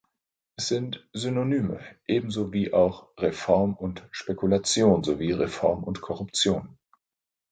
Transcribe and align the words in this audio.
Es 0.55 0.69
sind 0.69 1.07
Synonyme, 1.13 1.79
ebenso 2.07 2.51
wie 2.51 2.73
auch 2.73 3.09
Reform 3.19 3.75
und 3.75 4.03
Spekulation 4.09 5.03
sowie 5.03 5.31
Reform 5.31 5.83
und 5.83 6.01
Korruption. 6.01 6.79